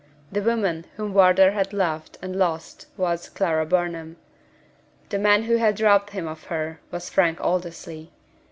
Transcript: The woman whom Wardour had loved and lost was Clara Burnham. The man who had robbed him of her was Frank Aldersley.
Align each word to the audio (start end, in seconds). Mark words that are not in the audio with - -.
The 0.31 0.41
woman 0.41 0.87
whom 0.95 1.13
Wardour 1.13 1.51
had 1.51 1.73
loved 1.73 2.17
and 2.23 2.35
lost 2.35 2.87
was 2.97 3.29
Clara 3.29 3.67
Burnham. 3.67 4.17
The 5.09 5.19
man 5.19 5.43
who 5.43 5.57
had 5.57 5.79
robbed 5.79 6.09
him 6.09 6.27
of 6.27 6.45
her 6.45 6.79
was 6.89 7.11
Frank 7.11 7.39
Aldersley. 7.39 8.09